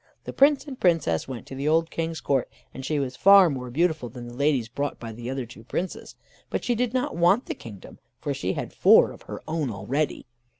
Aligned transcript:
The 0.23 0.33
Prince 0.33 0.65
and 0.65 0.79
Princess 0.79 1.27
went 1.27 1.45
to 1.45 1.53
the 1.53 1.67
old 1.67 1.91
King's 1.91 2.21
court, 2.21 2.49
and 2.73 2.83
she 2.83 2.97
was 2.97 3.15
far 3.15 3.51
more 3.51 3.69
beautiful 3.69 4.09
than 4.09 4.27
the 4.27 4.33
ladies 4.33 4.67
brought 4.67 4.99
by 4.99 5.11
the 5.11 5.29
other 5.29 5.45
two 5.45 5.63
Princes. 5.63 6.15
But 6.49 6.63
she 6.63 6.73
did 6.73 6.91
not 6.91 7.15
want 7.15 7.45
the 7.45 7.53
kingdom, 7.53 7.99
for 8.19 8.33
she 8.33 8.53
had 8.53 8.73
four 8.73 9.11
of 9.11 9.21
her 9.29 9.43
own 9.47 9.69
already. 9.69 10.25